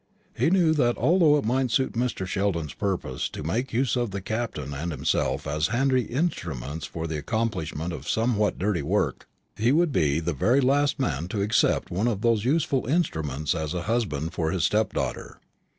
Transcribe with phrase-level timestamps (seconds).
[0.35, 2.25] He knew that although it might suit Mr.
[2.25, 7.19] Sheldon's purpose to make use of the Captain and himself as handy instruments for the
[7.19, 12.07] accomplishment of somewhat dirty work, he would be the very last man to accept one
[12.07, 15.39] of those useful instruments as a husband for his stepdaughter.